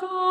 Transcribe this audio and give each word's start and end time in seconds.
God. 0.00 0.29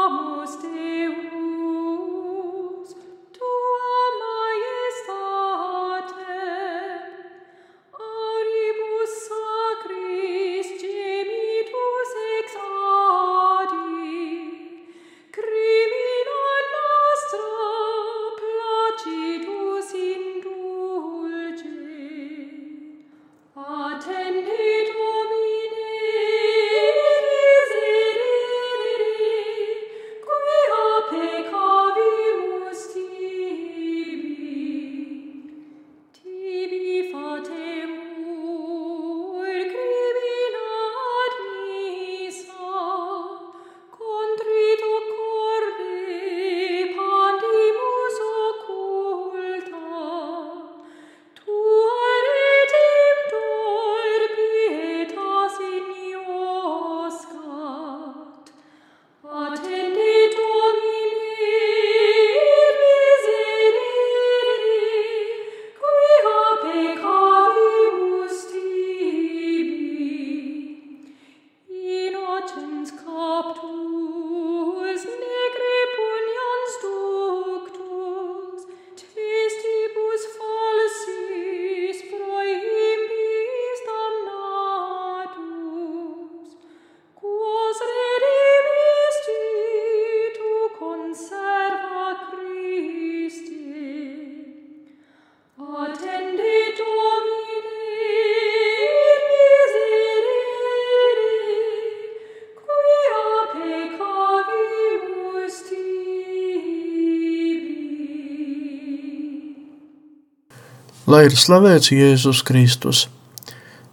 Lai 111.09 111.23
ir 111.25 111.33
slavēts 111.33 111.89
Jēzus 111.89 112.43
Kristus. 112.45 113.07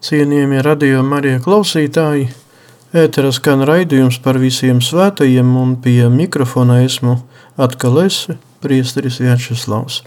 Cienījamie 0.05 0.59
radio 0.61 0.99
Marija 1.01 1.39
klausītāji, 1.41 2.27
ētera 2.93 3.31
skan 3.33 3.65
raidījums 3.65 4.19
par 4.21 4.37
visiem 4.37 4.83
svētajiem 4.85 5.55
un 5.57 5.73
pie 5.81 6.11
mikrofona 6.13 6.83
esmu 6.85 7.15
atkal 7.57 8.03
es, 8.03 8.19
priesteris 8.61 9.17
Vjačeslavs. 9.25 10.03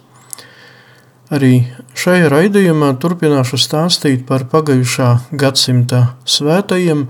Arī 1.34 1.66
šajā 1.98 2.30
raidījumā 2.30 2.94
turpināšu 3.02 3.58
stāstīt 3.58 4.30
par 4.30 4.46
pagājušā 4.54 5.10
gadsimta 5.34 6.12
svētajiem 6.30 7.08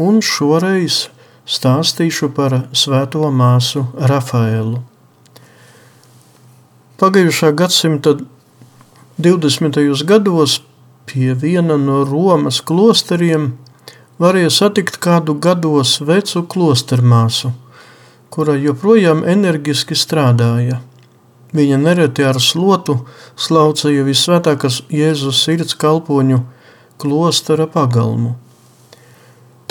un 0.00 0.24
šoreiz 0.24 1.10
stāstīšu 1.44 2.32
par 2.32 2.62
svēto 2.72 3.28
māsu 3.28 3.90
Rafaelu. 3.92 4.80
Pagājušā 6.96 7.52
gadsimta 7.52 8.22
20. 9.18 10.04
gados 10.04 10.62
pie 11.06 11.34
viena 11.34 11.76
no 11.78 12.00
Romas 12.02 12.56
klosteriem 12.60 13.52
varēja 14.18 14.50
satikt 14.50 14.96
kādu 14.98 15.36
gados 15.38 16.00
vecu 16.02 16.40
klostermāsu, 16.50 17.52
kura 18.34 18.56
joprojām 18.58 19.22
enerģiski 19.22 19.94
strādāja. 19.94 20.80
Viņa 21.54 21.78
nereti 21.78 22.26
ar 22.26 22.40
slotu 22.42 22.96
slaucēja 23.38 24.02
visvētākās 24.02 24.80
Jēzus 24.90 25.44
sirds 25.46 25.78
kalpoņu 25.78 26.40
klostera 26.98 27.68
pagalmu. 27.70 28.34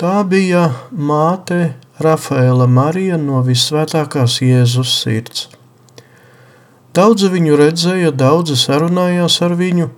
Tā 0.00 0.22
bija 0.24 0.70
māte 0.88 1.74
Rafaela 2.00 2.64
Marija 2.64 3.20
no 3.20 3.44
visvētākās 3.44 4.40
Jēzus 4.40 4.96
sirds. 5.02 5.50
Daudzi 6.94 7.26
viņu 7.32 7.56
redzēja, 7.58 8.12
daudzi 8.14 8.54
sarunājās 8.54 9.40
ar 9.42 9.56
viņu, 9.58 9.88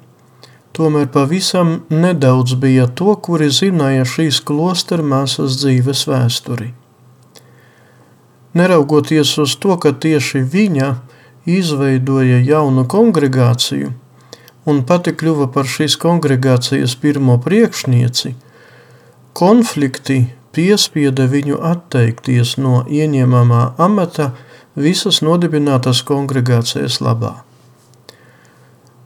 tomēr 0.76 1.10
pavisam 1.12 1.82
nedaudz 1.93 2.54
bija 2.62 2.87
to, 2.88 3.12
kuri 3.20 3.50
zināja 3.52 4.06
šīs 4.08 4.38
klostera 4.48 5.04
māsas 5.04 5.58
dzīves 5.60 6.06
vēsturi. 6.08 6.70
Neraugoties 8.56 9.34
uz 9.43 9.58
to, 9.60 9.76
ka 9.76 9.93
tieši 9.93 10.40
viņa 10.54 10.88
izveidoja 11.44 12.40
jaunu 12.40 12.87
kongregāciju 12.88 13.93
un 14.66 14.82
pati 14.88 15.12
kļuva 15.12 15.50
par 15.52 15.69
šīs 15.69 15.98
kongregācijas 16.00 16.96
pirmo 17.02 17.37
priekšnieci, 17.44 18.32
konflikti 19.37 20.19
piespieda 20.56 21.28
viņu 21.31 21.60
atteikties 21.75 22.56
no 22.56 22.81
ieņemamā 22.88 23.62
amata 23.84 24.32
visas 24.76 25.23
nodibinātās 25.25 26.02
kongregācijas 26.06 27.00
labā. 27.00 27.40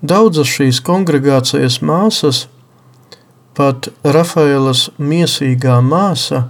Daudzas 0.02 0.50
šīs 0.50 0.81
kongregācijas 0.82 1.78
māsas, 1.84 2.46
pat 3.55 3.90
Rafaelas 4.02 4.88
miesīgā 4.99 5.78
māsa, 5.84 6.49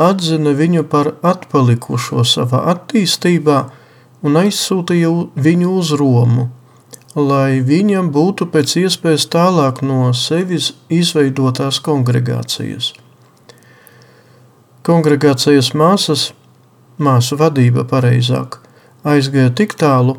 atzina 0.00 0.54
viņu 0.56 0.84
par 0.90 1.12
atpalikušo 1.22 2.24
savā 2.26 2.64
attīstībā 2.74 3.64
un 4.24 4.38
aizsūtīja 4.40 5.10
viņu 5.46 5.72
uz 5.80 5.90
Romu, 5.98 6.48
lai 7.14 7.60
viņam 7.66 8.08
būtu 8.14 8.48
pēc 8.54 8.76
iespējas 8.84 9.26
tālāk 9.30 9.82
no 9.86 10.12
sevis 10.16 10.72
izveidotās 10.88 11.82
kongregācijas. 11.84 12.94
Kongregācijas 14.84 15.74
māsas– 15.76 16.30
māsu 16.98 17.38
vadība 17.38 17.84
pareizāk, 17.88 18.58
aizgāja 19.04 19.50
tik 19.50 19.74
tālu, 19.78 20.18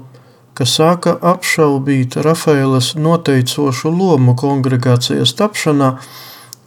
ka 0.55 0.67
sāka 0.67 1.15
apšaubīt 1.19 2.15
Rafaelas 2.23 2.93
noteicošu 2.95 3.91
lomu 3.91 4.35
kongregācijas 4.39 5.35
tapšanā 5.35 5.95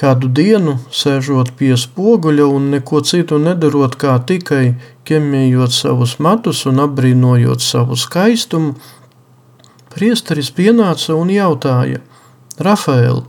Kādu 0.00 0.30
dienu, 0.32 0.78
sēžot 0.96 1.52
pie 1.60 1.74
spoguļa 1.76 2.46
un 2.48 2.70
neko 2.72 3.02
citu 3.04 3.36
nedarot, 3.38 3.98
kā 4.00 4.14
tikai 4.24 4.78
ķemmējot 5.04 5.76
savus 5.76 6.16
matus 6.24 6.64
un 6.70 6.80
apbrīnojot 6.86 7.60
savu 7.60 7.98
skaistumu, 8.00 8.78
priesteris 9.92 10.48
pienāca 10.56 11.12
un 11.18 11.28
jautāja: 11.34 12.00
Rafael, 12.56 13.26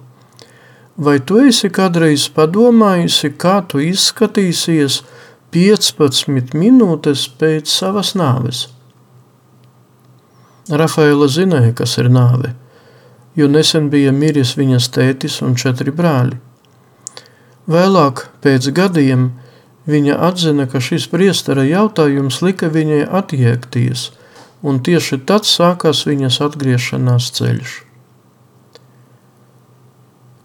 vai 0.98 1.20
tu 1.20 1.40
esi 1.40 1.70
kādreiz 1.70 2.28
padomājusi, 2.36 3.34
kā 3.38 3.62
tu 3.68 3.82
izskatīsies, 3.84 5.02
15 5.52 6.56
minūtes 6.56 7.26
pēc 7.40 7.68
savas 7.68 8.14
nāves. 8.16 8.70
Rafaela 10.72 11.28
zināja, 11.28 11.74
kas 11.76 11.98
ir 12.00 12.08
nāve, 12.08 12.54
jo 13.36 13.50
nesen 13.52 13.90
bija 13.92 14.14
miris 14.16 14.56
viņas 14.56 14.88
tētis 14.96 15.42
un 15.44 15.58
četri 15.60 15.92
brāļi. 15.92 16.40
Vēlāk, 17.72 18.28
pēc 18.44 18.72
gadiem, 18.76 19.32
viņa 19.92 20.18
atzina, 20.30 20.68
ka 20.72 20.80
šis 20.80 21.10
priestera 21.12 21.66
jautājums 21.68 22.42
lika 22.42 22.72
viņai 22.72 23.04
attiekties, 23.20 24.10
un 24.64 24.80
tieši 24.80 25.20
tad 25.28 25.48
sākās 25.50 26.06
viņas 26.08 26.40
atgriešanās 26.48 27.32
ceļš. 27.36 27.91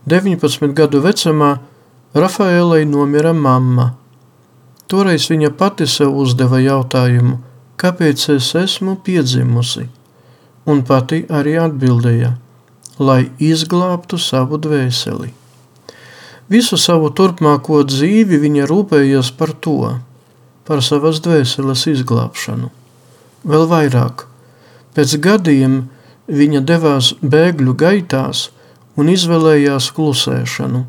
19 0.06 0.72
gadu 0.76 1.02
vecumā 1.04 1.56
Rafaelai 2.16 2.84
nomira 2.88 3.32
mamma– 3.36 3.92
Toreiz 4.86 5.24
viņa 5.26 5.50
pati 5.58 5.86
sev 5.90 6.14
uzdeva 6.14 6.60
jautājumu, 6.62 7.40
kāpēc 7.80 8.28
es 8.36 8.52
esmu 8.54 8.94
piedzimusi, 9.02 9.88
un 10.70 10.82
pati 10.86 11.24
arī 11.26 11.56
atbildēja, 11.58 12.36
lai 13.02 13.24
izglābtu 13.42 14.18
savu 14.22 14.60
dvēseli. 14.62 15.32
Visu 16.46 16.78
savu 16.78 17.10
turpmāko 17.10 17.80
dzīvi 17.82 18.38
viņa 18.44 18.68
rūpējās 18.70 19.32
par 19.34 19.56
to, 19.58 19.96
par 20.66 20.82
savas 20.86 21.18
dvēseles 21.24 21.82
izglābšanu. 21.90 22.70
Vēl 23.42 23.66
vairāk, 23.72 24.22
pēc 24.94 25.18
gadiem 25.18 25.80
viņa 26.30 26.62
devās 26.62 27.10
bēgļu 27.26 27.74
gaitās 27.82 28.50
un 28.96 29.12
izvēlējās 29.12 29.90
klusēšanu, 29.96 30.82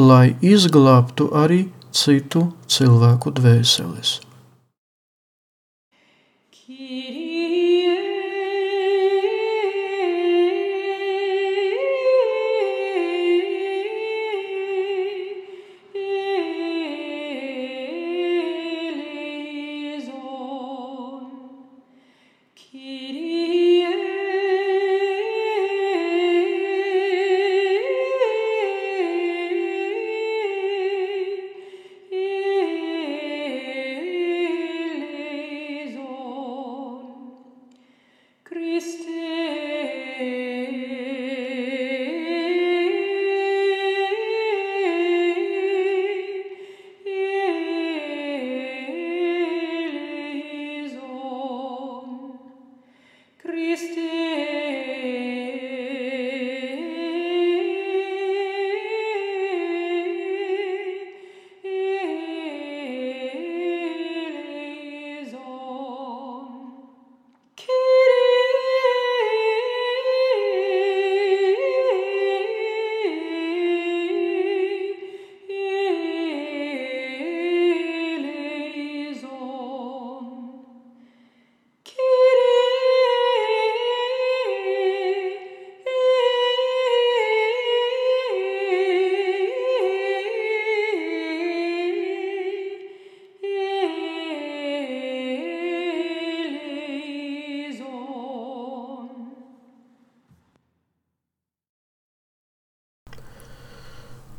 lai 0.00 0.34
izglābtu 0.40 1.30
arī 1.36 1.64
citu 1.92 2.46
cilvēku 2.70 3.34
dvēseles. 3.36 4.18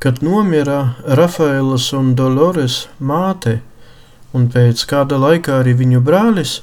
Kad 0.02 0.22
nomira 0.22 0.94
Rafaelas 1.06 1.92
un 1.94 2.08
Dolores 2.18 2.88
māte, 2.98 3.60
un 4.34 4.48
pēc 4.50 4.82
kāda 4.90 5.14
laika 5.14 5.60
arī 5.60 5.76
viņu 5.78 6.00
brālis, 6.02 6.56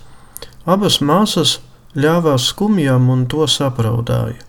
abas 0.67 0.97
māsas 0.99 1.53
ļāvās 1.95 2.49
skumjām 2.51 3.07
un 3.07 3.23
to 3.31 3.47
sapraudāja. 3.47 4.43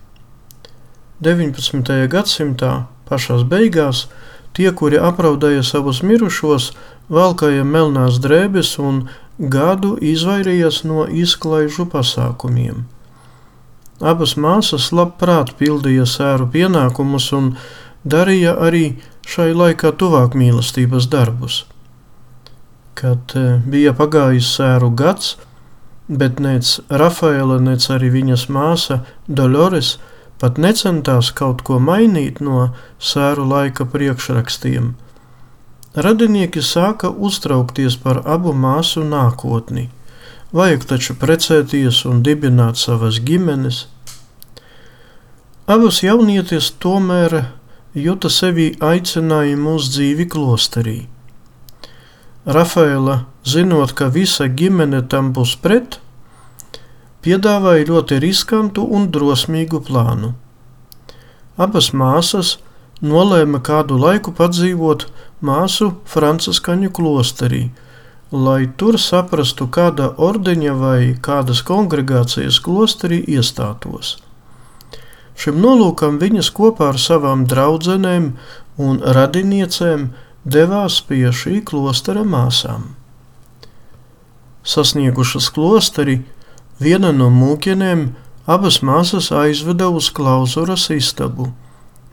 19. 1.23 1.95
gadsimtā 2.11 2.73
pašās 3.07 3.47
beigās 3.47 4.09
tie, 4.51 4.67
kuri 4.75 4.99
apraudēja 4.99 5.63
savus 5.63 6.03
mirušos, 6.03 6.73
valkāja 7.07 7.63
melnās 7.63 8.19
drēbes 8.19 8.73
un 8.83 9.05
gadu 9.39 9.93
izvairījās 10.03 10.83
no 10.83 11.05
izklaižu 11.07 11.87
pasākumiem. 11.95 12.83
Abas 14.01 14.35
māsas 14.35 14.91
labprāt 14.91 15.55
pildīja 15.55 16.03
sēru 16.09 16.51
pienākumus 16.51 17.31
un 17.37 17.53
darīja 18.03 18.55
arī 18.57 18.97
šai 19.27 19.51
laikā 19.53 19.93
tuvāk 19.97 20.35
mīlestības 20.37 21.07
darbus. 21.11 21.65
Kad 22.97 23.35
e, 23.37 23.61
bija 23.65 23.93
pagājis 23.97 24.49
sēru 24.57 24.91
gads, 24.95 25.35
bet 26.07 26.39
nec 26.43 26.79
Rafaela, 26.89 27.59
nec 27.59 27.85
arī 27.93 28.11
viņas 28.11 28.47
māsa 28.51 29.01
Dolores 29.27 29.97
pat 30.41 30.57
necentās 30.57 31.29
kaut 31.37 31.61
ko 31.61 31.77
mainīt 31.79 32.41
no 32.41 32.71
sēru 32.99 33.45
laika 33.47 33.85
priekšrakstiem. 33.85 34.95
Radinieki 35.91 36.63
sāka 36.63 37.11
uztraukties 37.11 37.97
par 37.99 38.21
abu 38.25 38.53
māsu 38.55 39.03
nākotni. 39.05 39.89
Vajag 40.51 40.85
taču 40.87 41.15
precēties 41.19 42.03
un 42.09 42.23
dibināt 42.23 42.79
savas 42.79 43.19
ģimenes. 43.23 43.85
Abas 45.67 46.01
jaunietes 46.03 46.71
tomēr 46.83 47.37
juta 47.93 48.29
sevi 48.31 48.71
aicinājumu 48.79 49.75
uz 49.75 49.89
dzīvi 49.91 50.27
klosterī. 50.31 50.99
Rafaela, 52.45 53.25
zinot, 53.45 53.91
ka 53.93 54.07
visa 54.07 54.47
ģimene 54.47 55.03
tam 55.11 55.33
būs 55.35 55.57
pret, 55.61 55.99
piedāvāja 57.21 57.85
ļoti 57.89 58.21
riskantu 58.23 58.87
un 58.87 59.11
drosmīgu 59.11 59.83
plānu. 59.85 60.33
Abas 61.57 61.91
māsas 61.93 62.55
nolēma 63.03 63.61
kādu 63.61 63.99
laiku 63.99 64.31
padzīvot 64.33 65.05
māsu 65.43 65.91
franciskaņu 66.07 66.89
klosterī, 66.95 67.69
lai 68.31 68.71
tur 68.77 68.97
saprastu, 68.97 69.67
kāda 69.67 70.13
ordeņa 70.17 70.73
vai 70.79 70.99
kādas 71.21 71.61
kongregācijas 71.67 72.61
klosterī 72.63 73.19
iestātos. 73.27 74.15
Šim 75.37 75.61
nolūkam 75.63 76.19
viņas 76.21 76.51
kopā 76.55 76.91
ar 76.93 76.99
savām 77.01 77.45
draudzenēm 77.49 78.33
un 78.81 78.99
radiniecēm 79.17 80.09
devās 80.43 80.99
pie 81.05 81.29
šī 81.31 81.61
klostera 81.65 82.23
māsām. 82.25 82.91
Sasniegušas 84.63 85.49
klosteri, 85.53 86.21
viena 86.81 87.11
no 87.15 87.29
mūķenēm 87.33 88.11
abas 88.45 88.81
māsas 88.85 89.31
aizveda 89.33 89.89
uz 89.89 90.11
klauzuras 90.13 90.89
istabu, 90.93 91.51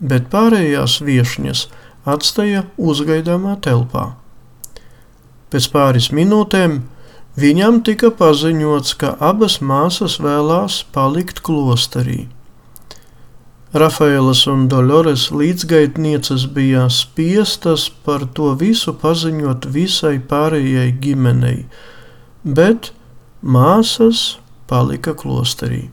bet 0.01 0.31
pārējās 0.33 1.01
viešņas 1.05 1.67
atstāja 2.09 2.65
uzgaidāmā 2.79 3.59
telpā. 3.65 4.15
Pēc 5.49 5.69
pāris 5.73 6.11
minūtēm 6.13 6.83
viņam 7.41 7.83
tika 7.85 8.11
paziņots, 8.13 8.97
ka 9.01 9.15
abas 9.21 9.61
māsas 9.65 10.19
vēlās 10.21 10.83
palikt 10.93 11.41
klosterī. 11.45 12.27
Rafaelas 13.73 14.47
un 14.49 14.65
Dolores 14.73 15.27
līdzgaitnieces 15.29 16.47
bija 16.57 16.87
spiestas 16.89 17.91
par 18.05 18.25
to 18.33 18.55
visu 18.57 18.95
paziņot 18.97 19.67
visai 19.75 20.17
pārējai 20.31 20.95
ģimenei, 21.03 21.67
bet 22.45 22.95
māsas 23.45 24.39
palika 24.73 25.13
klosterī. 25.13 25.91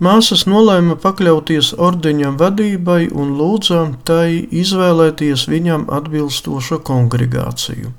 Māsas 0.00 0.46
nolēma 0.48 0.96
pakļauties 0.96 1.74
ordeņa 1.76 2.30
vadībai 2.40 3.10
un 3.12 3.34
lūdza 3.36 3.82
tai 4.08 4.46
izvēlēties 4.48 5.44
viņam 5.52 5.84
atbilstošu 5.92 6.78
kongregāciju. 6.88 7.92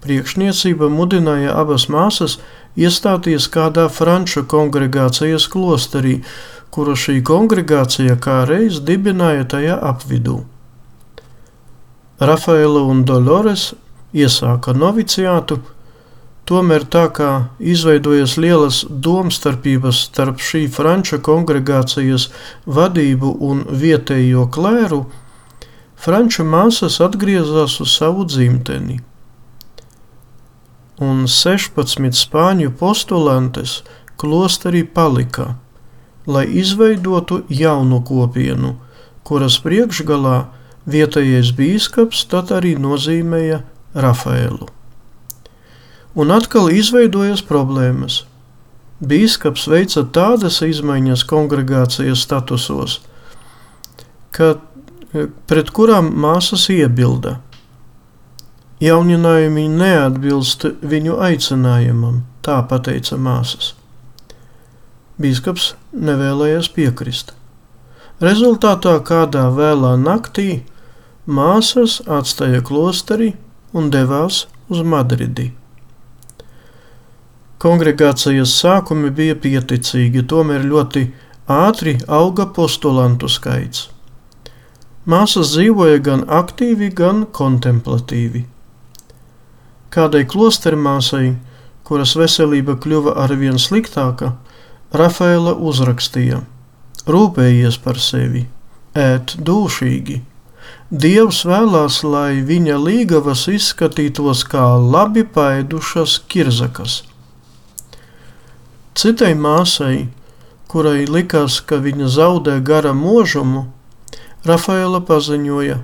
Priekšniecība 0.00 0.88
mudināja 0.88 1.52
abas 1.60 1.90
māsas 1.92 2.38
iestāties 2.80 3.50
kādā 3.52 3.84
franču 3.92 4.46
kongregācijas 4.48 5.44
klosterī, 5.52 6.22
kuru 6.70 6.94
šī 6.98 7.18
kongregācija 7.26 8.16
kā 8.22 8.44
reiz 8.48 8.80
dibināja 8.86 9.48
tajā 9.56 9.76
apvidū. 9.90 10.40
Rafaela 12.20 12.84
un 12.86 13.04
Dolores 13.08 13.72
iesāka 14.14 14.74
noviciātu, 14.76 15.60
Tomēr 16.50 16.82
tā 16.90 17.04
kā 17.14 17.28
izveidojas 17.62 18.32
lielas 18.42 18.80
domstarpības 19.06 20.00
starp 20.08 20.40
šī 20.42 20.64
franču 20.74 21.20
kongregācijas 21.22 22.24
vadību 22.66 23.30
un 23.46 23.60
vietējo 23.82 24.48
klēru, 24.56 25.04
franču 25.94 26.42
māsas 26.42 26.98
atgriezās 27.06 27.76
uz 27.84 27.94
savu 27.94 28.26
dzimteni. 28.26 28.98
Un 30.98 31.22
16 31.30 32.18
spāņu 32.18 32.74
postulantes 32.82 33.76
klosterī 34.18 34.82
palika, 34.98 35.52
lai 36.26 36.46
izveidotu 36.60 37.42
jaunu 37.48 38.00
kopienu, 38.04 38.74
kuras 39.24 39.58
priekšgalā 39.64 40.36
vietējais 40.90 41.52
bīskaps 41.56 42.24
tad 42.30 42.52
arī 42.54 42.74
nozīmēja 42.80 43.62
Rafaelu. 43.94 44.68
Un 46.14 46.32
atkal 46.34 46.70
izveidojas 46.74 47.42
problēmas. 47.46 48.24
Bīskaps 49.00 49.64
veica 49.70 50.02
tādas 50.04 50.60
izmaiņas 50.66 51.22
kongregācijas 51.30 52.24
statusos, 52.26 52.98
ka, 54.34 54.58
pret 55.48 55.70
kurām 55.72 56.10
māsas 56.20 56.66
iebilda. 56.74 57.38
Jauninājumi 58.80 59.66
neatbilst 59.72 60.66
viņu 60.80 61.18
aicinājumam, 61.20 62.22
tā 62.44 62.60
pateica 62.68 63.16
māsas. 63.20 63.74
Bīskaps 65.20 65.74
nevēlējās 65.92 66.70
piekrist. 66.72 67.34
Rezultātā 68.24 68.94
kādā 69.04 69.46
vēlā 69.52 69.94
naktī 70.00 70.62
māsas 71.28 72.00
atstāja 72.08 72.62
klosteri 72.64 73.34
un 73.76 73.90
devās 73.92 74.46
uz 74.72 74.80
Madridi. 74.80 75.50
Kongregācijas 77.60 78.54
sākumi 78.62 79.10
bija 79.12 79.36
pieticīgi, 79.36 80.24
tomēr 80.24 80.64
ļoti 80.64 81.02
ātri 81.52 81.98
auga 82.08 82.46
postulantu 82.56 83.28
skaits. 83.28 83.90
Māsas 85.04 85.52
dzīvoja 85.52 86.00
gan 86.06 86.24
aktīvi, 86.40 86.88
gan 86.96 87.26
kontemplatīvi. 87.36 88.46
Kādai 89.92 90.22
klostermāsai, 90.32 91.34
kuras 91.84 92.14
veselība 92.16 92.78
kļuva 92.80 93.16
arvien 93.24 93.58
sliktāka, 93.58 94.34
Rafaela 94.90 95.52
uzrakstīja: 95.54 96.40
Rūpējies 97.06 97.76
par 97.84 97.98
sevi, 98.02 98.48
ēt 98.98 99.36
dūšīgi. 99.46 100.16
Dievs 100.90 101.44
vēlās, 101.46 102.00
lai 102.02 102.42
viņa 102.42 102.78
līgavas 102.82 103.44
izskatītos 103.52 104.42
kā 104.50 104.64
labi 104.82 105.22
paidušas 105.22 106.16
kirzakas. 106.26 107.04
Citai 108.98 109.36
māsai, 109.38 110.08
kurai 110.66 111.06
likās, 111.06 111.60
ka 111.62 111.78
viņa 111.78 112.10
zaudē 112.10 112.58
gara 112.58 112.90
mūžumu, 112.90 113.68
Rafaela 114.42 114.98
paziņoja, 115.06 115.78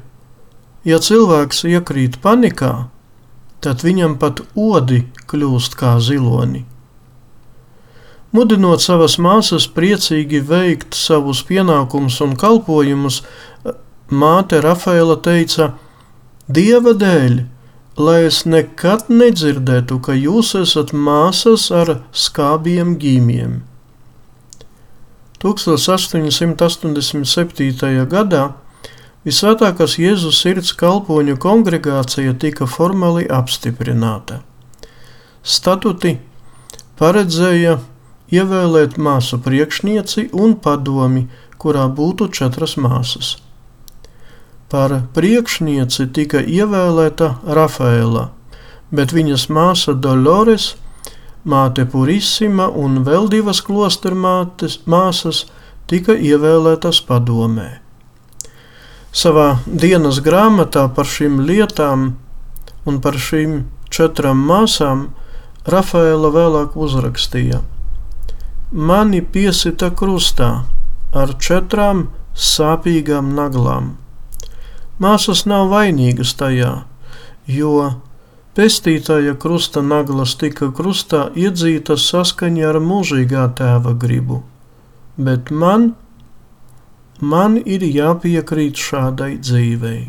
ja 0.91 0.99
cilvēks 0.99 1.63
iekrīt 1.71 2.19
panikā, 2.25 2.89
tad 3.63 3.87
viņam 3.87 4.19
pat 4.19 4.43
odi 4.59 5.05
kļūst 5.31 5.79
kā 5.79 6.01
ziloni. 6.03 6.67
Mudinot 8.37 8.85
savas 8.85 9.15
māsas 9.23 9.65
priecīgi 9.73 10.41
veikt 10.51 10.95
savus 10.99 11.41
pienākumus 11.49 12.17
un 12.25 12.33
kalpojumus, 12.37 13.17
māte 14.11 14.61
Rafaela 14.65 15.17
teica: 15.29 15.65
Dieva 16.59 16.93
dēļ, 17.05 17.35
lai 17.97 18.21
es 18.27 18.39
nekad 18.45 19.03
nedzirdētu, 19.09 19.95
ka 20.05 20.13
jūs 20.19 20.49
esat 20.61 20.89
māsas 20.93 21.63
ar 21.81 21.89
skābiem 22.27 22.89
ģīmiem. 23.01 23.53
1887. 25.41 28.07
gadā 28.13 28.45
Visvētākās 29.27 29.97
Jēzus 29.99 30.37
sirds 30.39 30.69
kalpoņu 30.79 31.35
kongregācija 31.43 32.37
tika 32.39 32.69
formāli 32.71 33.25
apstiprināta. 33.27 34.37
Statuti 35.43 36.13
paredzēja 37.01 37.73
ievēlēt 38.33 38.97
māsu 38.99 39.39
priekšnieci 39.43 40.31
un 40.33 40.57
padomi, 40.63 41.27
kurā 41.59 41.87
būtu 41.89 42.29
četras 42.35 42.77
māsas. 42.77 43.37
Par 44.71 44.93
priekšnieci 45.15 46.09
tika 46.11 46.43
ievēlēta 46.43 47.37
Rafaela, 47.47 48.31
bet 48.91 49.15
viņas 49.15 49.47
māsa 49.49 49.95
Dolores, 49.95 50.75
māte 51.47 51.87
Purissima 51.87 52.67
un 52.69 53.05
vēl 53.07 53.31
divas 53.31 53.63
klosteru 53.63 54.19
mātes, 54.19 54.81
māsas 54.87 55.45
tika 55.87 56.17
ievēlētas 56.19 57.01
padomē. 57.07 57.69
Savā 59.17 59.61
dienas 59.65 60.19
grāmatā 60.21 60.89
par 60.93 61.07
šīm 61.09 61.39
lietām 61.47 62.11
un 62.87 62.99
par 63.01 63.17
šīm 63.17 63.63
četrām 63.89 64.43
māsām 64.51 65.07
Rafaela 65.67 66.29
vēlāk 66.35 66.77
uzrakstīja: 66.77 67.63
Mani 68.77 69.23
piesita 69.25 69.89
krustā 69.97 70.47
ar 71.17 71.31
četrām 71.41 72.03
sāpīgām 72.37 73.31
naglām. 73.33 73.95
Māsas 75.01 75.47
nav 75.49 75.71
vainīgas 75.71 76.35
tajā, 76.37 76.73
jo 77.49 77.71
pestītāja 78.59 79.33
krusta 79.41 79.81
naglas 79.81 80.35
tika 80.37 80.69
krustā 80.77 81.23
iedzītas 81.33 82.05
saskaņā 82.11 82.67
ar 82.75 82.81
mūžīgā 82.85 83.47
tēva 83.57 83.95
gribu, 83.97 84.43
bet 85.17 85.49
man, 85.49 85.95
man 87.21 87.57
ir 87.57 87.81
jāpiekrīt 87.81 88.77
šādai 88.77 89.39
dzīvei. 89.41 90.03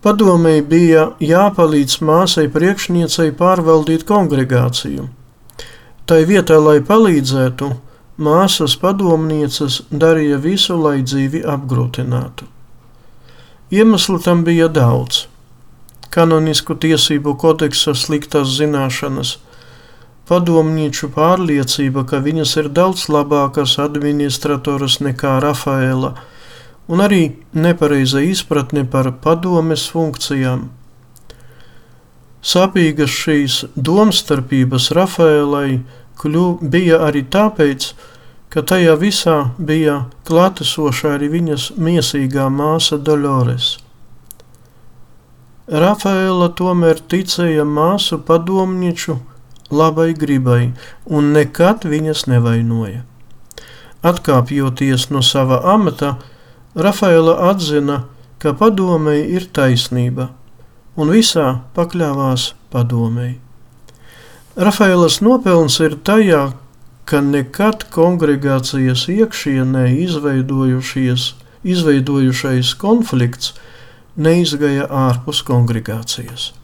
Padomēji 0.00 0.64
bija 0.72 1.06
jāpalīdz 1.20 2.00
māsai 2.00 2.48
priekšniecei 2.48 3.36
pārvaldīt 3.36 4.08
kongregāciju. 4.08 5.10
Tai 6.08 6.22
vietā, 6.28 6.56
lai 6.56 6.78
palīdzētu, 6.80 7.68
māsas 8.24 8.76
padomnieces 8.80 9.82
darīja 9.92 10.38
visu, 10.40 10.76
lai 10.80 11.02
dzīvi 11.04 11.42
apgrūtinātu. 11.44 12.48
Iemeslu 13.70 14.16
tam 14.24 14.46
bija 14.46 14.70
daudz. 14.72 15.26
Kanonisku 16.08 16.78
tiesību 16.80 17.34
kodeksa 17.36 17.92
sliktās 17.92 18.54
zināšanas, 18.56 19.34
padomnieču 20.28 21.10
pārliecība, 21.12 22.06
ka 22.08 22.22
viņas 22.24 22.56
ir 22.62 22.72
daudz 22.72 23.06
labākas 23.12 23.76
administratoras 23.84 24.98
nekā 25.04 25.36
Rafaela– 25.44 26.16
un 26.88 27.04
arī 27.04 27.22
nepareiza 27.52 28.22
izpratne 28.24 28.84
par 28.90 29.12
padomes 29.22 29.86
funkcijām. 29.92 30.68
Sāpīgas 32.38 33.10
šīs 33.10 33.64
domstarpības 33.74 34.92
Rafaelai 34.94 35.80
bija 36.62 37.00
arī 37.08 37.24
tāpēc, 37.26 37.92
ka 38.48 38.62
tajā 38.62 38.94
visā 39.00 39.50
bija 39.58 40.04
klātesoša 40.28 41.16
arī 41.16 41.28
viņas 41.34 41.72
miesīgā 41.76 42.48
māsa 42.48 42.98
Dolores. 42.98 43.76
Rafaela 45.68 46.48
tomēr 46.56 47.02
ticēja 47.10 47.66
māsu 47.68 48.16
padomnieču 48.24 49.18
labai 49.70 50.14
gribai 50.16 50.72
un 51.04 51.34
nekad 51.34 51.84
viņas 51.84 52.24
nevainoja. 52.30 53.02
Atkāpjoties 54.02 55.10
no 55.10 55.20
sava 55.20 55.60
amata, 55.74 56.16
Rafaela 56.74 57.34
atzina, 57.50 58.04
ka 58.38 58.54
padomei 58.54 59.26
ir 59.34 59.48
taisnība, 59.52 60.30
un 60.98 61.12
visā 61.14 61.62
pakļāvās 61.76 62.52
padomei. 62.74 63.38
Rafaelas 64.58 65.20
nopelns 65.22 65.78
ir 65.84 65.94
tajā, 66.02 66.52
ka 67.08 67.22
nekad 67.24 67.86
kongregācijas 67.94 69.06
iekšienē 69.14 69.86
izveidojušais 71.62 72.74
konflikts 72.82 73.54
neizgāja 74.18 74.90
ārpus 74.90 75.44
kongregācijas. 75.46 76.57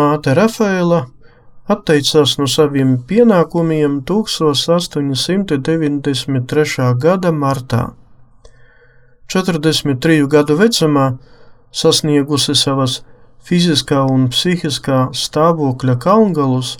Māte 0.00 0.32
Rafaela 0.36 0.98
atteicās 1.72 2.30
no 2.40 2.46
saviem 2.48 2.90
pienākumiem 3.08 3.92
1893. 4.08 6.86
gada 7.04 7.30
martā. 7.42 7.82
43 9.34 10.26
gadu 10.34 10.54
vecumā, 10.60 11.06
sasniegusi 11.82 12.54
savas 12.62 12.92
fiziskā 13.44 14.00
un 14.14 14.20
psihiskā 14.32 14.98
stāvokļa 15.24 15.96
kaungalus, 16.06 16.70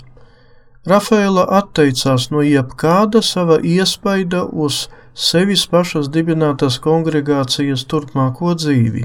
Rafaela 0.89 1.43
atteicās 1.61 2.23
no 2.33 2.41
jebkāda 2.41 3.19
sava 3.21 3.57
iespaida 3.61 4.41
uz 4.65 4.75
sevis 5.13 5.63
pašas 5.69 6.09
dibinātās 6.15 6.75
kongregācijas 6.81 7.85
turpmāko 7.85 8.57
dzīvi. 8.57 9.03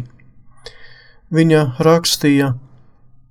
Viņa 1.37 1.63
rakstīja: 1.89 2.49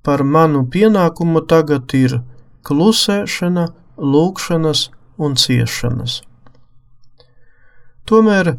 Par 0.05 0.21
manu 0.23 0.61
pienākumu 0.69 1.41
tagad 1.49 1.93
ir 1.97 2.19
klusēšana, 2.65 3.65
lūkšanas 3.97 4.89
un 5.17 5.35
ciešanas. 5.39 6.19
Tomēr 8.05 8.55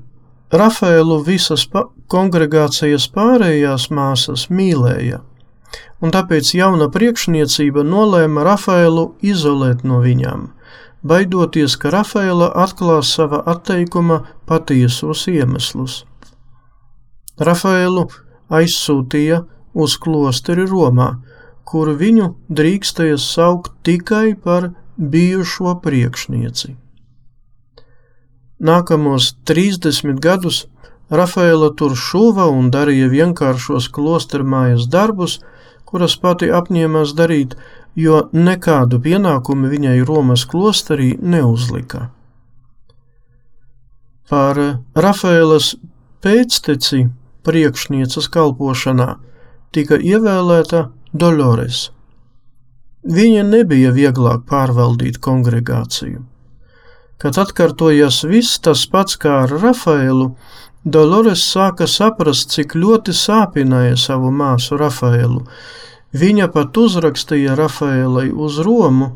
Rafaelu 0.51 1.21
visas 1.27 1.67
kongregācijas 2.11 3.07
pārējās 3.15 3.89
māsas 3.95 4.47
mīlēja, 4.51 5.21
un 6.03 6.15
tāpēc 6.15 6.53
jauna 6.55 6.89
priekšniecība 6.95 7.83
nolēma 7.87 8.45
Rafaelu 8.47 9.09
izolēt 9.23 9.85
no 9.87 10.01
viņām, 10.03 10.49
baidoties, 11.07 11.77
ka 11.79 11.91
Rafaela 11.95 12.51
atklās 12.65 13.13
sava 13.19 13.43
atteikuma 13.47 14.23
patiesos 14.47 15.27
iemeslus. 15.31 16.05
Rafaelu 17.39 18.07
aizsūtīja 18.51 19.43
uz 19.75 19.99
klosteri 20.01 20.67
Romā, 20.67 21.11
kur 21.67 21.91
viņu 21.99 22.31
drīkstēja 22.49 23.19
saukt 23.21 23.75
tikai 23.87 24.35
par 24.35 24.71
bijušo 24.97 25.75
priekšnieci. 25.83 26.77
Nākamos 28.57 29.35
30 29.45 30.23
gadus 30.23 30.65
Rafaela 31.11 31.69
tur 31.79 31.93
šuva 31.95 32.49
un 32.51 32.71
darīja 32.75 33.07
vienkāršos 33.13 33.91
klostermājas 33.95 34.89
darbus, 34.91 35.39
kuras 35.87 36.17
pati 36.19 36.49
apņēmās 36.51 37.13
darīt, 37.19 37.55
jo 37.95 38.25
nekādu 38.33 38.99
pienākumu 39.05 39.71
viņai 39.71 40.01
Romas 40.09 40.45
klosterī 40.51 41.13
neuzlika. 41.21 42.09
Par 44.27 44.59
Rafaelas 44.99 45.77
pēcteci 46.25 47.07
priekšnieces 47.47 48.27
kalpošanā 48.35 49.13
tika 49.71 50.01
ievēlēta 50.01 50.89
Dolores. 51.17 51.87
Viņa 53.17 53.43
nebija 53.49 53.93
vieglāk 53.97 54.43
pārvaldīt 54.51 55.17
kongregāciju. 55.25 56.19
Kad 57.23 57.39
atkārtojas 57.41 58.19
viss 58.29 58.59
tas 58.61 58.83
pats 58.93 59.17
kā 59.23 59.33
ar 59.45 59.55
Rafaelu, 59.63 60.27
Dolores 60.85 61.45
sāka 61.55 61.87
saprast, 61.89 62.53
cik 62.53 62.75
ļoti 62.77 63.15
sāpināja 63.17 63.97
savu 64.03 64.29
māsu 64.41 64.77
Rafaelu. 64.77 65.41
Viņa 66.13 66.51
pat 66.53 66.77
uzrakstīja 66.85 67.57
Rafaelai 67.57 68.29
uz 68.31 68.61
Romu 68.67 69.09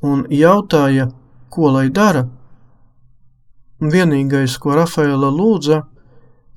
un 0.00 0.24
jautāja, 0.32 1.10
ko 1.52 1.74
lai 1.76 1.90
dara. 2.00 2.24
Vienīgais, 3.82 4.56
ko 4.62 4.78
Rafaela 4.80 5.28
lūdza, 5.28 5.82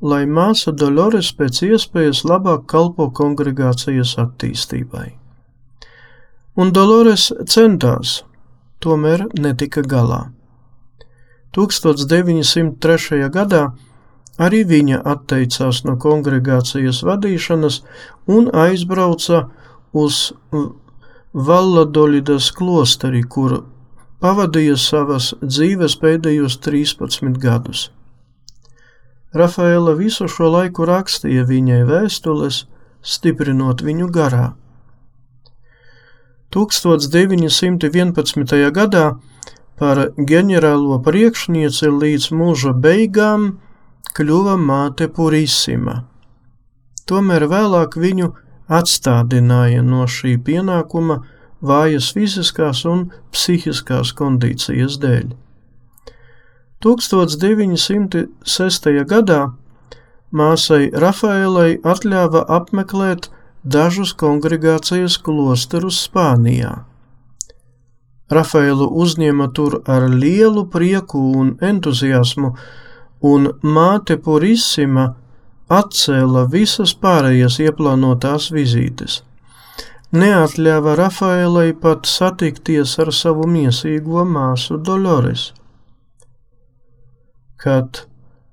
lai 0.01 0.23
māsa 0.25 0.71
Dolores 0.71 1.31
pēc 1.35 1.61
iespējas 1.67 2.23
labāk 2.27 2.65
kalpo 2.71 3.09
kongregācijas 3.11 4.15
attīstībai. 4.21 5.11
Un 6.59 6.71
Dolores 6.75 7.29
centās, 7.47 8.23
tomēr 8.83 9.27
netika 9.39 9.83
galā. 9.83 10.29
1903. 11.55 13.29
gadā 13.33 13.63
arī 14.39 14.63
viņa 14.67 15.01
atteicās 15.13 15.83
no 15.87 15.97
kongregācijas 15.99 17.01
vadīšanas 17.03 17.81
un 18.27 18.49
aizbrauca 18.53 19.47
uz 19.93 20.31
Valladolidas 21.33 22.49
klosteri, 22.55 23.21
kur 23.23 23.63
pavadīja 24.23 24.77
savas 24.79 25.33
dzīves 25.43 25.97
pēdējos 26.01 26.57
13 26.65 27.37
gadus. 27.39 27.89
Rafaela 29.33 29.93
visu 29.93 30.27
šo 30.27 30.49
laiku 30.49 30.85
rakstīja 30.89 31.43
viņai 31.45 31.83
vēstules, 31.85 32.65
stiprinot 33.05 33.81
viņu 33.85 34.09
garā. 34.13 34.53
1911. 36.49 38.71
gadā 38.73 39.05
par 39.77 40.09
ģenerālo 40.17 40.97
priekšnieci 41.05 41.91
līdz 41.93 42.31
mūža 42.33 42.73
beigām 42.73 43.59
kļuva 44.17 44.57
māte 44.57 45.05
Purisima. 45.13 46.09
Tomēr 47.05 47.45
vēlāk 47.51 47.99
viņu 48.01 48.31
atstādināja 48.79 49.85
no 49.85 50.07
šī 50.09 50.39
pienākuma 50.45 51.19
vājas 51.61 52.09
fiziskās 52.17 52.81
un 52.89 53.11
psihiskās 53.33 54.13
kondīcijas 54.17 54.97
dēļ. 55.05 55.48
1906. 56.79 59.03
gadā 59.03 59.51
māsai 60.31 60.87
Rafaelai 61.03 61.75
atļāva 61.83 62.47
apmeklēt 62.57 63.27
dažus 63.67 64.13
kongregācijas 64.15 65.17
klosterus 65.25 65.97
Spānijā. 66.05 66.87
Rafaelu 68.31 68.87
uzņēma 69.03 69.49
tur 69.51 69.83
ar 69.91 70.07
lielu 70.07 70.63
prieku 70.71 71.19
un 71.41 71.59
entuziasmu, 71.59 72.55
un 73.27 73.51
māte 73.59 74.15
Purisima 74.15 75.19
atcēla 75.67 76.47
visas 76.47 76.95
pārējās 76.95 77.59
ieplānotās 77.59 78.55
vizītes. 78.55 79.19
Neatļāva 80.15 80.95
Rafaelai 80.95 81.75
pat 81.75 82.07
satikties 82.07 82.95
ar 83.03 83.11
savu 83.11 83.51
miesīgo 83.51 84.23
māsu 84.23 84.79
Dolores. 84.79 85.58
Kad 87.59 88.05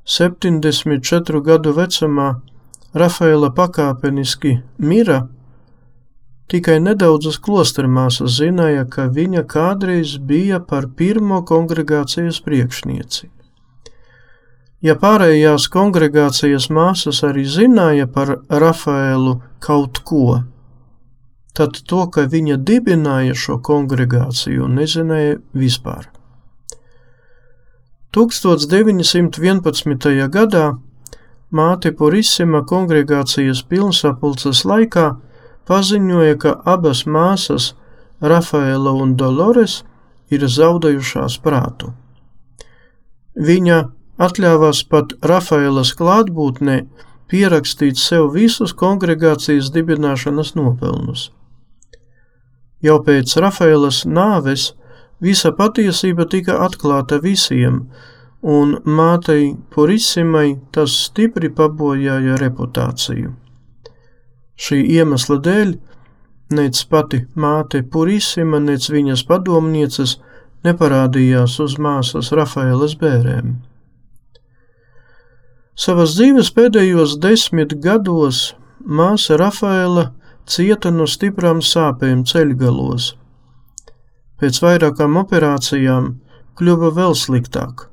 74 0.04 1.42
gadu 1.46 1.72
vecumā 1.76 2.28
Rafaela 2.96 3.52
pakāpeniski 3.54 4.58
mira, 4.78 5.26
Tikai 6.46 6.76
nedaudzas 6.78 7.40
klostermāsas 7.42 8.36
zināja, 8.38 8.84
ka 8.86 9.08
viņa 9.10 9.42
kādreiz 9.50 10.12
bija 10.22 10.60
par 10.62 10.84
pirmo 10.98 11.40
kongregācijas 11.42 12.38
priekšnieci. 12.46 13.26
Ja 14.86 14.94
pārējās 15.00 15.66
kongregācijas 15.74 16.68
māsas 16.70 17.24
arī 17.26 17.42
zināja 17.50 18.06
par 18.06 18.36
Rafaelu 18.62 19.40
kaut 19.58 19.98
ko, 20.06 20.44
tad 21.56 21.80
to, 21.90 22.04
ka 22.14 22.28
viņa 22.30 22.60
dibināja 22.62 23.34
šo 23.34 23.58
kongregāciju, 23.66 24.68
nezināja 24.70 25.40
vispār. 25.50 26.06
1911. 28.14 30.28
gadā 30.28 30.78
māte 31.50 31.92
Purisima 31.92 32.62
kongregācijas 32.66 33.62
pilnsapulces 33.70 34.64
laikā 34.64 35.16
paziņoja, 35.66 36.38
ka 36.38 36.60
abas 36.64 37.04
māsas, 37.06 37.74
Rafaela 38.20 38.92
un 38.96 39.16
Dolores, 39.16 39.82
ir 40.30 40.46
zaudējušās 40.48 41.38
prātu. 41.44 41.92
Viņa 43.36 43.82
atļāvās 44.16 44.82
pat 44.88 45.12
Rafaelas 45.20 45.92
klātbūtnē 45.98 46.78
pierakstīt 47.30 48.00
sev 48.00 48.30
visus 48.34 48.72
kongregācijas 48.72 49.68
dibināšanas 49.74 50.54
nopelnus. 50.56 51.30
Jau 52.80 52.98
pēc 53.04 53.36
Rafaelas 53.42 54.04
nāves 54.06 54.70
visa 55.22 55.52
patiesība 55.56 56.26
tika 56.30 56.58
atklāta 56.66 57.18
visiem, 57.22 57.86
un 58.42 58.76
mātei 58.84 59.54
Purisimai 59.74 60.58
tas 60.72 60.94
stipri 61.06 61.50
pabojāja 61.50 62.36
reputāciju. 62.40 63.32
Šī 64.56 64.80
iemesla 64.96 65.38
dēļ 65.44 65.72
nec 66.56 66.82
pati 66.90 67.24
māte 67.34 67.82
Purisima, 67.82 68.60
nec 68.62 68.88
viņas 68.92 69.24
padomnieces 69.28 70.16
neparādījās 70.64 71.58
uz 71.64 71.76
māsas 71.82 72.32
Rafaelas 72.32 72.96
bērēm. 73.00 73.56
Savas 75.76 76.14
dzīves 76.16 76.48
pēdējos 76.56 77.18
desmit 77.20 77.74
gados 77.84 78.54
māsa 78.80 79.36
Rafaela 79.36 80.08
cieta 80.48 80.92
no 80.94 81.04
stiprām 81.10 81.60
sāpēm 81.60 82.24
ceļgalos. 82.24 83.12
Pēc 84.36 84.58
vairākām 84.60 85.14
operācijām 85.16 86.10
kļuva 86.60 86.90
vēl 86.96 87.14
sliktāk, 87.16 87.86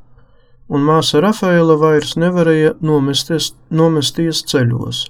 un 0.68 0.84
māsa 0.88 1.22
Rafaela 1.24 1.76
vairs 1.80 2.18
nevarēja 2.20 2.74
nomesties, 2.84 3.54
nomesties 3.72 4.44
ceļos. 4.52 5.06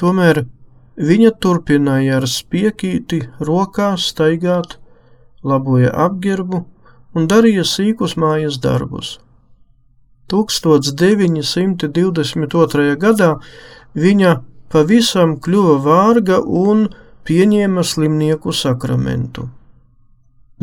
Tomēr 0.00 0.46
viņa 0.96 1.30
turpināja 1.44 2.16
ar 2.20 2.26
spiekīti 2.28 3.20
rokā 3.40 3.96
staigāt, 4.00 4.78
laboja 5.44 5.92
apģērbu 6.06 6.64
un 7.12 7.28
darīja 7.28 7.64
sīkus 7.68 8.16
mājas 8.16 8.56
darbus. 8.64 9.20
1922. 10.32 12.96
gadā 12.96 13.36
viņa 13.92 14.40
pavisam 14.72 15.36
kļuva 15.44 15.76
vārga 15.84 16.40
un 16.40 16.88
pieņēma 17.28 17.84
slimnieku 17.84 18.56
sakramentu. 18.56 19.52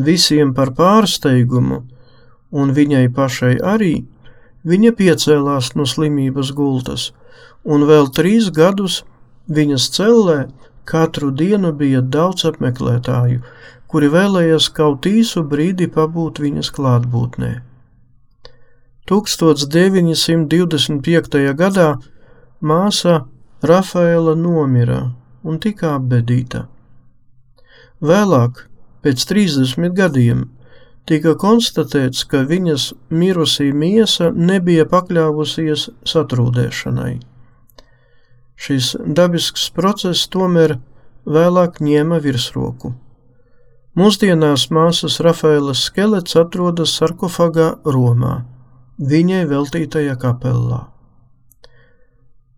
Visiem 0.08 0.54
par 0.56 0.72
pārsteigumu 0.78 1.84
un 2.52 2.74
viņai 2.74 3.08
pašai 3.14 3.60
arī, 3.74 4.06
viņa 4.66 4.92
piecēlās 4.98 5.76
no 5.76 5.86
slimības 5.90 6.52
gultas, 6.58 7.12
un 7.64 7.86
vēl 7.90 8.10
trīs 8.16 8.50
gadus 8.54 9.04
viņas 9.50 9.90
cellē 9.96 10.40
katru 10.90 11.32
dienu 11.32 11.74
bija 11.74 12.02
daudz 12.02 12.46
apmeklētāju, 12.50 13.42
kuri 13.90 14.08
vēlējās 14.14 14.70
kaut 14.74 15.06
īsu 15.10 15.44
brīdi 15.50 15.88
pabūt 15.90 16.40
viņas 16.42 16.72
klātbūtnē. 16.78 17.62
1925. 19.10 21.54
gadā 21.58 21.98
māsa 22.62 23.26
Rafaela 23.66 24.36
nomira 24.38 25.14
un 25.44 25.60
tika 25.60 25.96
apbedīta. 25.98 26.68
Vēlāk, 28.00 28.69
pēc 29.06 29.26
30 29.32 29.94
gadiem, 29.98 30.46
tika 31.10 31.34
konstatēts, 31.40 32.26
ka 32.30 32.44
viņas 32.50 32.92
mirusī 33.10 33.72
miesa 33.74 34.30
nebija 34.36 34.86
pakļāvusies 34.90 35.90
satrūdēšanai. 36.12 37.14
Šis 38.60 38.96
dabisks 39.16 39.70
process 39.72 40.28
tomēr 40.28 40.78
vēlāk 41.26 41.80
ņēma 41.80 42.20
virsroku. 42.24 42.94
Mūsdienās 44.00 44.68
māsas 44.76 45.18
Rafaelas 45.24 45.82
skelets 45.88 46.36
atrodas 46.40 46.94
sarkofagā 47.00 47.72
Romā 47.88 48.42
viņai 49.00 49.46
veltītajā 49.48 50.16
kapelā. 50.20 50.84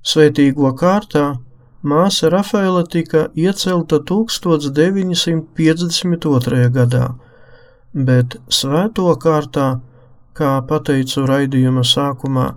Svētīgo 0.02 0.74
kārtā 0.78 1.36
māsa 1.84 2.30
Rafaela 2.30 2.84
tika 2.84 3.28
iecelta 3.36 4.00
1952. 4.00 6.70
gadā, 6.78 7.08
bet 7.94 8.36
svēto 8.50 9.16
kārtā, 9.22 9.80
kā 10.38 10.62
pateicu 10.68 11.26
raidījuma 11.30 11.84
sākumā, 11.86 12.56